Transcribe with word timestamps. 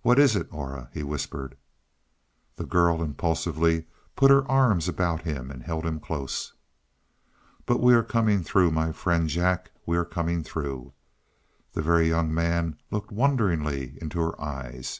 "What 0.00 0.18
is 0.18 0.34
it, 0.34 0.48
Aura?" 0.52 0.88
he 0.92 1.04
whispered. 1.04 1.56
The 2.56 2.66
girl 2.66 3.00
impulsively 3.00 3.84
put 4.16 4.28
her 4.28 4.44
arms 4.50 4.88
about 4.88 5.22
him 5.22 5.52
and 5.52 5.62
held 5.62 5.86
him 5.86 6.00
close. 6.00 6.54
"But 7.64 7.80
we 7.80 7.94
are 7.94 8.02
coming 8.02 8.42
through, 8.42 8.72
my 8.72 8.90
friend 8.90 9.28
Jack. 9.28 9.70
We 9.86 9.96
are 9.96 10.04
coming 10.04 10.42
through." 10.42 10.94
The 11.74 11.82
Very 11.82 12.08
Young 12.08 12.34
Man 12.34 12.76
looked 12.90 13.12
wonderingly 13.12 13.96
into 14.00 14.18
her 14.18 14.40
eyes. 14.40 14.90